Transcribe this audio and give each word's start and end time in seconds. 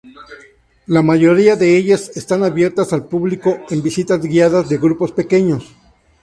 La 0.87 1.03
mayoría 1.03 1.55
de 1.55 1.77
ellas 1.77 2.09
están 2.17 2.43
abiertas 2.43 2.91
al 2.91 3.05
público 3.07 3.59
en 3.69 3.83
visitas 3.83 4.19
guiadas 4.19 4.67
de 4.67 4.79
grupos 4.79 5.11
pequeños. 5.11 5.75